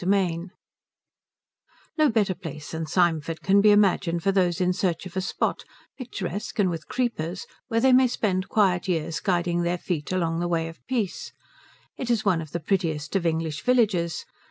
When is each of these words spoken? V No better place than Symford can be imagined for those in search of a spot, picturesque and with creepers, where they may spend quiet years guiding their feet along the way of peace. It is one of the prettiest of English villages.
V 0.03 0.49
No 1.95 2.09
better 2.09 2.33
place 2.33 2.71
than 2.71 2.87
Symford 2.87 3.43
can 3.43 3.61
be 3.61 3.69
imagined 3.69 4.23
for 4.23 4.31
those 4.31 4.59
in 4.59 4.73
search 4.73 5.05
of 5.05 5.15
a 5.15 5.21
spot, 5.21 5.63
picturesque 5.95 6.57
and 6.57 6.71
with 6.71 6.87
creepers, 6.87 7.45
where 7.67 7.79
they 7.81 7.93
may 7.93 8.07
spend 8.07 8.49
quiet 8.49 8.87
years 8.87 9.19
guiding 9.19 9.61
their 9.61 9.77
feet 9.77 10.11
along 10.11 10.39
the 10.39 10.47
way 10.47 10.67
of 10.67 10.83
peace. 10.87 11.33
It 11.97 12.09
is 12.09 12.25
one 12.25 12.41
of 12.41 12.49
the 12.51 12.59
prettiest 12.59 13.15
of 13.15 13.27
English 13.27 13.61
villages. 13.63 14.25